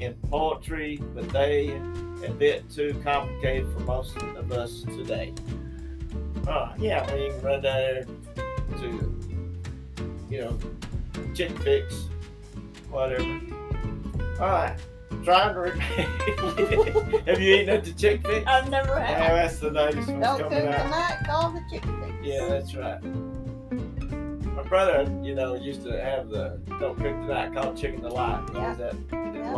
in 0.00 0.14
poultry, 0.30 1.00
but 1.14 1.28
they 1.30 1.68
a 2.24 2.30
bit 2.30 2.68
too 2.70 3.00
complicated 3.04 3.70
for 3.72 3.80
most 3.80 4.16
of 4.16 4.50
us 4.52 4.82
today. 4.82 5.32
Uh, 6.48 6.74
yeah, 6.78 7.04
we 7.14 7.28
can 7.30 7.40
run 7.42 7.62
there 7.62 8.04
to, 8.78 9.20
you 10.30 10.40
know, 10.40 10.58
chick 11.34 11.50
fix, 11.60 12.08
whatever. 12.90 13.22
All 14.40 14.48
right, 14.48 14.76
trying 15.24 15.54
to 15.54 15.60
remain. 15.60 17.22
Have 17.26 17.40
you 17.40 17.54
eaten 17.56 17.68
at 17.70 17.84
the 17.84 17.92
chick 17.96 18.26
fix? 18.26 18.46
I've 18.46 18.68
never 18.70 18.98
had. 19.00 19.32
that's 19.34 19.58
the 19.58 19.70
latest 19.70 20.08
one's 20.08 20.22
Don't 20.24 20.38
cook 20.40 20.50
coming 20.50 20.68
out. 20.68 20.82
tonight, 20.84 21.18
call 21.26 21.50
the 21.50 21.62
chick 21.70 21.82
fix. 21.84 22.12
Yeah, 22.22 22.46
that's 22.48 22.74
right. 22.74 23.02
My 24.54 24.62
brother, 24.62 25.02
you 25.22 25.34
know, 25.34 25.54
used 25.54 25.82
to 25.84 26.00
have 26.00 26.28
the 26.28 26.60
don't 26.80 26.96
cook 26.96 27.20
tonight 27.26 27.52
called 27.54 27.76
chicken 27.76 28.00
delight. 28.00 28.48
Yeah. 28.54 28.72
Is 28.72 28.78
that 28.78 28.94
Yeah. 29.12 29.52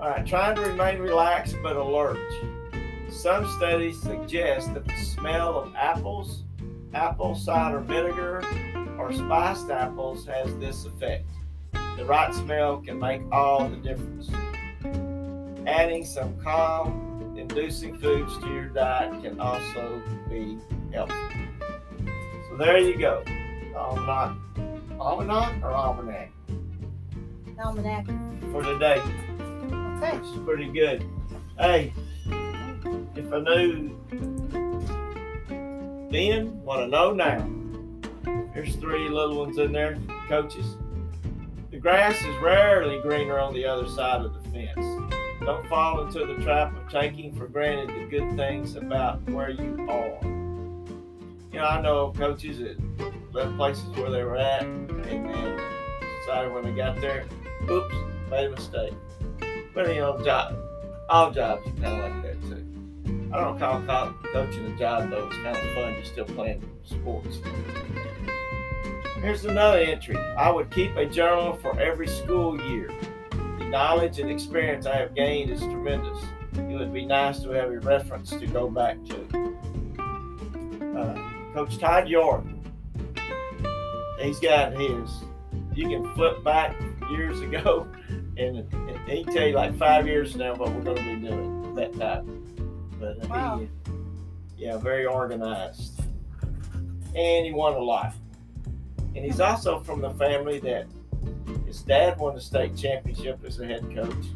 All 0.00 0.08
right, 0.10 0.24
trying 0.26 0.54
to 0.56 0.62
remain 0.62 0.98
relaxed 1.00 1.56
but 1.62 1.76
alert. 1.76 2.18
Some 3.10 3.48
studies 3.56 4.00
suggest 4.00 4.72
that 4.74 4.84
the 4.84 4.96
smell 4.98 5.58
of 5.58 5.74
apples, 5.74 6.44
apple 6.94 7.34
cider 7.34 7.80
vinegar, 7.80 8.42
or 8.98 9.12
spiced 9.12 9.70
apples 9.70 10.26
has 10.26 10.54
this 10.56 10.84
effect. 10.84 11.28
The 11.96 12.04
right 12.04 12.34
smell 12.34 12.78
can 12.78 12.98
make 12.98 13.22
all 13.32 13.68
the 13.68 13.76
difference. 13.76 14.30
Adding 15.66 16.04
some 16.04 16.38
calm, 16.40 17.34
inducing 17.36 17.98
foods 17.98 18.36
to 18.38 18.46
your 18.46 18.66
diet 18.66 19.22
can 19.22 19.40
also 19.40 20.02
be 20.28 20.58
helpful. 20.92 21.16
So 22.50 22.56
there 22.56 22.78
you 22.78 22.98
go. 22.98 23.22
Almanac, 23.76 24.36
almanac 24.98 25.62
or 25.62 25.70
almanac 25.70 26.32
Almanac. 27.62 28.06
for 28.52 28.62
today. 28.62 29.00
Okay. 29.98 30.16
It's 30.16 30.38
pretty 30.44 30.68
good. 30.68 31.04
Hey, 31.58 31.92
if 33.16 33.32
I 33.32 33.40
knew 33.40 33.98
then, 36.10 36.62
what 36.64 36.80
I 36.82 36.86
know 36.86 37.12
now. 37.12 37.46
There's 38.58 38.74
three 38.74 39.08
little 39.08 39.38
ones 39.38 39.56
in 39.58 39.70
there, 39.70 39.96
coaches. 40.26 40.74
The 41.70 41.76
grass 41.76 42.20
is 42.20 42.42
rarely 42.42 43.00
greener 43.00 43.38
on 43.38 43.54
the 43.54 43.64
other 43.64 43.86
side 43.86 44.22
of 44.22 44.34
the 44.34 44.50
fence. 44.50 44.84
Don't 45.38 45.64
fall 45.68 46.04
into 46.04 46.26
the 46.26 46.42
trap 46.42 46.76
of 46.76 46.90
taking 46.90 47.32
for 47.36 47.46
granted 47.46 47.90
the 47.90 48.06
good 48.10 48.36
things 48.36 48.74
about 48.74 49.22
where 49.30 49.50
you 49.50 49.86
are. 49.88 50.18
You 51.52 51.60
know, 51.60 51.66
I 51.66 51.80
know 51.80 52.12
coaches 52.16 52.58
that 52.58 52.76
left 53.32 53.56
places 53.56 53.88
where 53.90 54.10
they 54.10 54.24
were 54.24 54.36
at 54.36 54.64
and 54.64 55.04
then 55.04 55.60
decided 56.22 56.52
when 56.52 56.64
they 56.64 56.72
got 56.72 57.00
there, 57.00 57.26
oops, 57.70 57.94
made 58.28 58.46
a 58.46 58.50
mistake. 58.50 58.94
But 59.72 59.86
you 59.94 60.00
know, 60.00 60.20
job, 60.24 60.56
all 61.08 61.30
jobs 61.30 61.64
are 61.64 61.80
kind 61.80 62.02
of 62.02 62.12
like 62.12 62.22
that 62.24 62.42
too. 62.48 63.30
I 63.32 63.38
don't 63.38 63.56
call 63.56 64.14
coaching 64.32 64.66
a 64.66 64.76
job 64.76 65.10
though; 65.10 65.28
it's 65.28 65.36
kind 65.36 65.56
of 65.56 65.74
fun. 65.76 65.92
You're 65.92 66.04
still 66.04 66.24
playing 66.24 66.68
sports. 66.82 67.38
Here's 69.20 69.44
another 69.44 69.78
entry. 69.78 70.16
I 70.16 70.50
would 70.50 70.70
keep 70.70 70.96
a 70.96 71.04
journal 71.04 71.54
for 71.56 71.78
every 71.80 72.06
school 72.06 72.60
year. 72.70 72.90
The 73.30 73.64
knowledge 73.64 74.18
and 74.20 74.30
experience 74.30 74.86
I 74.86 74.96
have 74.96 75.14
gained 75.14 75.50
is 75.50 75.60
tremendous. 75.60 76.18
It 76.54 76.78
would 76.78 76.92
be 76.92 77.04
nice 77.04 77.40
to 77.40 77.50
have 77.50 77.70
a 77.70 77.78
reference 77.80 78.30
to 78.30 78.46
go 78.46 78.70
back 78.70 78.96
to. 79.06 79.56
Uh, 80.96 81.52
Coach 81.54 81.78
Todd 81.78 82.08
York, 82.08 82.44
he's 84.20 84.38
got 84.40 84.72
his. 84.72 85.10
You 85.74 85.88
can 85.88 86.12
flip 86.14 86.42
back 86.44 86.80
years 87.10 87.40
ago 87.40 87.86
and, 88.36 88.58
and 88.72 89.08
he 89.08 89.24
tell 89.24 89.46
you 89.46 89.54
like 89.54 89.76
five 89.76 90.06
years 90.06 90.36
now 90.36 90.54
what 90.54 90.72
we're 90.72 90.82
going 90.82 90.96
to 90.96 91.02
be 91.02 91.28
doing 91.28 91.74
that 91.74 91.98
time. 91.98 92.44
But 93.00 93.28
Wow. 93.28 93.58
he, 93.58 93.68
yeah, 94.64 94.76
very 94.78 95.06
organized, 95.06 96.00
and 97.14 97.46
he 97.46 97.52
won 97.52 97.74
a 97.74 97.78
lot. 97.78 98.12
And 99.18 99.26
he's 99.26 99.40
also 99.40 99.80
from 99.80 100.00
the 100.00 100.10
family 100.10 100.60
that 100.60 100.86
his 101.66 101.82
dad 101.82 102.20
won 102.20 102.36
the 102.36 102.40
state 102.40 102.76
championship 102.76 103.40
as 103.44 103.58
a 103.58 103.66
head 103.66 103.82
coach. 103.92 104.26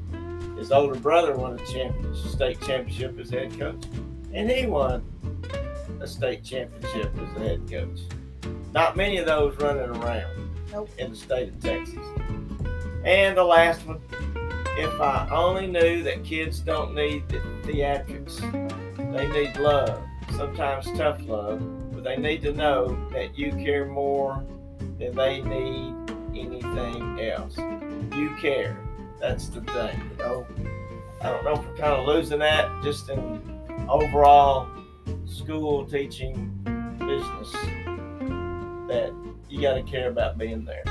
His 0.58 0.72
older 0.72 0.98
brother 0.98 1.36
won 1.36 1.54
a 1.54 1.64
champion, 1.64 2.12
state 2.16 2.60
championship 2.62 3.16
as 3.20 3.30
head 3.30 3.56
coach, 3.56 3.84
and 4.34 4.50
he 4.50 4.66
won 4.66 5.04
a 6.00 6.06
state 6.08 6.42
championship 6.42 7.12
as 7.16 7.40
a 7.40 7.44
head 7.44 7.70
coach. 7.70 8.00
Not 8.72 8.96
many 8.96 9.18
of 9.18 9.26
those 9.26 9.56
running 9.58 9.88
around 10.02 10.50
Nope. 10.72 10.90
in 10.98 11.10
the 11.10 11.16
state 11.16 11.50
of 11.50 11.60
Texas. 11.60 12.04
And 13.04 13.36
the 13.36 13.44
last 13.44 13.86
one, 13.86 14.00
if 14.76 15.00
I 15.00 15.28
only 15.30 15.68
knew 15.68 16.02
that 16.02 16.24
kids 16.24 16.58
don't 16.58 16.92
need 16.92 17.28
the 17.28 17.38
theatrics, 17.62 18.40
they 18.96 19.28
need 19.28 19.56
love, 19.58 20.02
sometimes 20.32 20.90
tough 20.98 21.20
love, 21.22 21.92
but 21.92 22.02
they 22.02 22.16
need 22.16 22.42
to 22.42 22.52
know 22.52 22.98
that 23.12 23.38
you 23.38 23.52
care 23.52 23.86
more 23.86 24.44
than 25.02 25.16
they 25.16 25.40
need 25.42 25.94
anything 26.30 27.20
else. 27.20 27.56
You 28.16 28.34
care. 28.40 28.78
That's 29.20 29.48
the 29.48 29.60
thing, 29.60 30.00
you 30.10 30.16
know. 30.18 30.46
I 31.20 31.30
don't 31.30 31.44
know 31.44 31.52
if 31.52 31.66
we're 31.66 31.76
kind 31.76 31.92
of 31.92 32.06
losing 32.06 32.38
that 32.38 32.70
just 32.82 33.08
in 33.08 33.40
overall 33.88 34.68
school 35.26 35.84
teaching 35.84 36.50
business 36.98 37.52
that 38.88 39.12
you 39.48 39.60
got 39.60 39.74
to 39.74 39.82
care 39.82 40.08
about 40.08 40.38
being 40.38 40.64
there. 40.64 40.84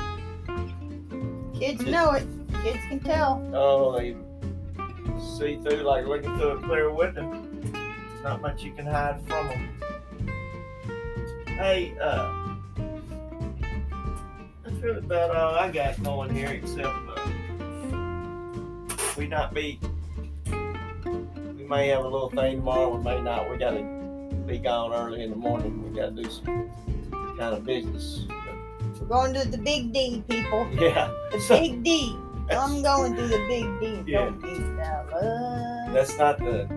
Kids 1.53 1.85
know 1.85 2.11
it. 2.11 2.27
Kids 2.63 2.79
can 2.89 2.99
tell. 2.99 3.41
Oh, 3.53 3.97
they 3.97 4.15
see 5.37 5.57
through 5.57 5.83
like 5.83 6.05
looking 6.05 6.37
through 6.37 6.51
a 6.51 6.61
clear 6.61 6.91
window. 6.93 7.47
There's 7.71 8.23
not 8.23 8.41
much 8.41 8.63
you 8.63 8.73
can 8.73 8.85
hide 8.85 9.21
from 9.27 9.47
them. 9.47 9.69
Hey, 11.45 11.95
uh, 12.01 12.40
really 14.81 14.99
about 14.99 15.35
all 15.35 15.55
I 15.55 15.71
got 15.71 16.01
going 16.03 16.33
here, 16.33 16.49
except 16.49 16.87
uh, 16.87 17.29
we 19.17 19.27
not 19.27 19.53
be. 19.53 19.79
We 20.47 21.63
may 21.67 21.87
have 21.89 22.03
a 22.03 22.07
little 22.07 22.29
thing 22.29 22.57
tomorrow. 22.57 22.95
We 22.95 23.03
may 23.03 23.21
not. 23.21 23.49
We 23.49 23.57
gotta 23.57 23.81
be 24.45 24.57
gone 24.57 24.93
early 24.93 25.23
in 25.23 25.29
the 25.29 25.35
morning. 25.35 25.83
We 25.89 25.97
gotta 25.99 26.11
do 26.11 26.29
some 26.29 26.69
kind 27.37 27.55
of 27.55 27.63
business. 27.65 28.25
We're 28.99 29.07
going 29.07 29.33
to 29.33 29.47
the 29.47 29.57
big 29.57 29.93
D, 29.93 30.23
people. 30.27 30.67
Yeah. 30.79 31.11
The 31.31 31.39
So- 31.39 31.59
big 31.59 31.83
D. 31.83 32.15
I'm 32.49 32.81
going 32.89 33.15
to 33.15 33.21
the 33.27 33.37
big 33.47 33.79
D. 34.05 34.11
Yeah. 34.11 34.25
Don't 34.25 34.41
be 34.41 34.55
fella. 34.55 35.89
That's 35.93 36.17
not 36.17 36.37
the 36.39 36.67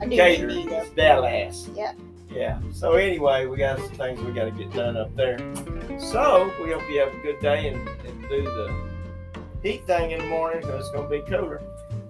I 0.00 0.04
do 0.04 0.08
mean 0.10 0.48
D 0.48 0.66
though. 0.68 0.76
It's 0.82 0.90
Dallas. 0.90 1.68
Yeah. 1.74 1.92
Yeah. 2.30 2.60
So 2.72 2.92
anyway, 2.92 3.46
we 3.46 3.56
got 3.56 3.78
some 3.78 3.88
things 3.90 4.20
we 4.20 4.32
got 4.32 4.44
to 4.44 4.50
get 4.50 4.72
done 4.72 4.96
up 4.96 5.14
there. 5.16 5.38
So 5.98 6.50
we 6.62 6.72
hope 6.72 6.82
you 6.90 7.00
have 7.00 7.12
a 7.12 7.20
good 7.22 7.40
day 7.40 7.68
and, 7.68 7.88
and 7.88 8.28
do 8.28 8.42
the 8.42 8.74
heat 9.62 9.86
thing 9.86 10.12
in 10.12 10.20
the 10.20 10.26
morning 10.26 10.60
because 10.60 10.86
it's 10.86 10.90
gonna 10.94 11.08
be 11.08 11.20
cooler. 11.22 11.60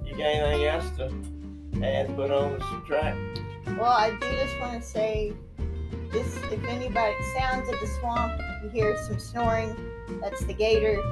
You 0.05 0.13
got 0.13 0.27
anything 0.27 0.67
else 0.67 0.91
to 0.97 1.85
add, 1.85 2.15
put 2.17 2.31
on 2.31 2.59
the 2.59 2.65
subtract? 2.67 3.41
Well, 3.79 3.85
I 3.85 4.11
do 4.11 4.31
just 4.31 4.59
want 4.61 4.83
to 4.83 4.87
say 4.87 5.33
this 6.13 6.37
if 6.51 6.65
anybody 6.65 7.15
sounds 7.39 7.69
at 7.69 7.81
the 7.81 7.87
swamp, 8.01 8.41
you 8.63 8.69
hear 8.71 8.97
some 9.07 9.19
snoring, 9.19 9.77
that's 10.21 10.45
the 10.45 10.55
gator, 10.55 11.03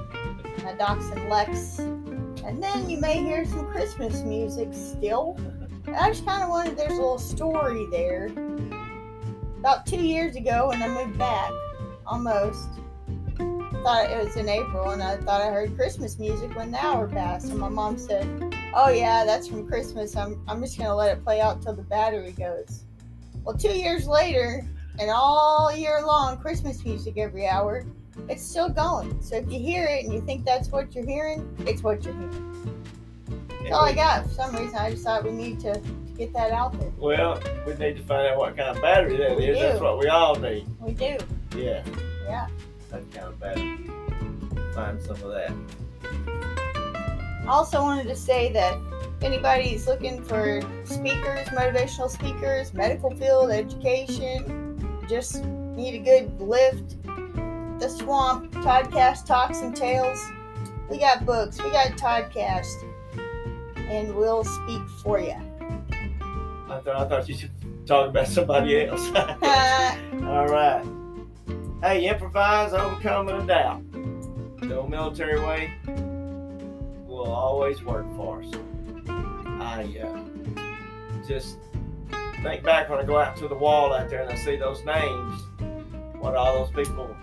my 0.64 0.74
dachshund 0.74 1.28
Lex. 1.28 1.78
And 1.78 2.62
then 2.62 2.88
you 2.88 2.98
may 2.98 3.18
hear 3.18 3.44
some 3.44 3.66
Christmas 3.66 4.22
music 4.22 4.68
still. 4.72 5.38
I 5.94 6.10
just 6.10 6.24
kind 6.26 6.42
of 6.42 6.48
wanted, 6.48 6.76
there's 6.76 6.92
a 6.92 6.96
little 6.96 7.18
story 7.18 7.86
there. 7.90 8.30
About 9.66 9.84
two 9.84 10.00
years 10.00 10.36
ago, 10.36 10.68
when 10.68 10.80
I 10.80 10.86
moved 10.86 11.18
back, 11.18 11.50
almost, 12.06 12.68
thought 13.82 14.08
it 14.08 14.24
was 14.24 14.36
in 14.36 14.48
April, 14.48 14.90
and 14.90 15.02
I 15.02 15.16
thought 15.16 15.42
I 15.42 15.50
heard 15.50 15.74
Christmas 15.74 16.20
music 16.20 16.54
when 16.54 16.70
the 16.70 16.78
hour 16.78 17.08
passed. 17.08 17.50
And 17.50 17.58
my 17.58 17.68
mom 17.68 17.98
said, 17.98 18.28
Oh, 18.72 18.90
yeah, 18.90 19.24
that's 19.24 19.48
from 19.48 19.66
Christmas. 19.66 20.14
I'm, 20.14 20.40
I'm 20.46 20.60
just 20.62 20.78
going 20.78 20.88
to 20.88 20.94
let 20.94 21.18
it 21.18 21.24
play 21.24 21.40
out 21.40 21.62
till 21.62 21.74
the 21.74 21.82
battery 21.82 22.30
goes. 22.30 22.84
Well, 23.42 23.56
two 23.56 23.76
years 23.76 24.06
later, 24.06 24.64
and 25.00 25.10
all 25.10 25.74
year 25.76 26.00
long, 26.06 26.38
Christmas 26.38 26.84
music 26.84 27.18
every 27.18 27.48
hour, 27.48 27.84
it's 28.28 28.44
still 28.44 28.68
going. 28.68 29.20
So 29.20 29.34
if 29.34 29.50
you 29.50 29.58
hear 29.58 29.86
it 29.86 30.04
and 30.04 30.12
you 30.12 30.20
think 30.20 30.44
that's 30.44 30.68
what 30.68 30.94
you're 30.94 31.04
hearing, 31.04 31.44
it's 31.66 31.82
what 31.82 32.04
you're 32.04 32.14
hearing. 32.14 32.84
That's 33.48 33.72
all 33.72 33.84
I 33.84 33.94
got. 33.94 34.28
For 34.28 34.30
some 34.32 34.54
reason, 34.54 34.76
I 34.76 34.92
just 34.92 35.02
thought 35.02 35.24
we 35.24 35.32
need 35.32 35.58
to 35.58 35.82
get 36.16 36.32
that 36.32 36.52
out 36.52 36.78
there. 36.78 36.92
Well, 36.96 37.40
we 37.66 37.74
need 37.74 37.96
to 37.96 38.02
find 38.02 38.26
out 38.28 38.38
what 38.38 38.56
kind 38.56 38.76
of 38.76 38.82
battery 38.82 39.16
that 39.18 39.36
We 39.36 39.46
is. 39.46 39.58
That's 39.58 39.80
what 39.80 39.98
we 39.98 40.08
all 40.08 40.34
need. 40.36 40.66
We 40.80 40.92
do. 40.92 41.18
Yeah. 41.56 41.84
Yeah. 42.24 42.48
That 42.90 43.10
kind 43.12 43.28
of 43.28 43.40
battery. 43.40 43.90
Find 44.74 45.00
some 45.00 45.22
of 45.22 45.30
that. 45.32 45.52
I 47.46 47.48
also 47.48 47.80
wanted 47.80 48.08
to 48.08 48.16
say 48.16 48.52
that 48.52 48.78
if 49.18 49.22
anybody's 49.22 49.86
looking 49.86 50.22
for 50.22 50.60
speakers, 50.84 51.48
motivational 51.48 52.10
speakers, 52.10 52.74
medical 52.74 53.14
field, 53.14 53.50
education, 53.50 54.98
just 55.08 55.44
need 55.44 55.94
a 55.94 55.98
good 55.98 56.40
lift, 56.40 57.02
the 57.78 57.88
swamp, 57.88 58.52
Toddcast 58.52 59.26
Talks 59.26 59.60
and 59.60 59.76
Tales. 59.76 60.22
We 60.90 60.98
got 60.98 61.24
books, 61.24 61.62
we 61.62 61.70
got 61.70 61.92
Toddcast, 61.92 62.84
and 63.76 64.14
we'll 64.14 64.44
speak 64.44 64.82
for 65.02 65.20
you. 65.20 65.36
I 66.94 67.08
thought 67.08 67.28
you 67.28 67.34
should 67.34 67.50
talk 67.86 68.08
about 68.08 68.28
somebody 68.28 68.86
else. 68.86 69.06
All 69.14 70.46
right. 70.46 70.84
Hey, 71.82 72.08
improvise, 72.08 72.72
overcome 72.72 73.28
a 73.28 73.46
doubt. 73.46 73.82
The 74.60 74.76
old 74.76 74.90
military 74.90 75.40
way 75.40 75.72
will 77.06 77.30
always 77.30 77.82
work 77.82 78.06
for 78.16 78.42
us. 78.42 78.52
I 79.08 79.96
uh, 80.02 81.26
just 81.26 81.58
think 82.42 82.62
back 82.62 82.88
when 82.88 82.98
I 82.98 83.04
go 83.04 83.18
out 83.18 83.36
to 83.36 83.48
the 83.48 83.54
wall 83.54 83.92
out 83.92 84.08
there 84.08 84.22
and 84.22 84.30
I 84.30 84.36
see 84.36 84.56
those 84.56 84.84
names, 84.84 85.42
what 86.18 86.34
all 86.34 86.64
those 86.64 86.70
people 86.70 87.14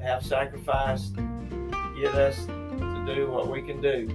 have 0.00 0.24
sacrificed 0.24 1.14
to 1.14 1.94
get 2.00 2.14
us 2.14 2.46
to 2.46 3.02
do 3.06 3.30
what 3.30 3.48
we 3.48 3.62
can 3.62 3.80
do. 3.80 4.08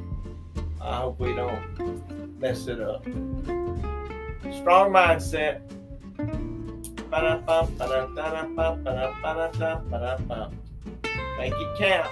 I 0.82 0.98
hope 0.98 1.20
we 1.20 1.34
don't 1.34 2.40
mess 2.40 2.68
it 2.68 2.80
up 2.80 3.06
strong 4.58 4.92
mindset. 4.92 5.62
Make 11.38 11.54
it 11.54 11.78
count. 11.78 12.12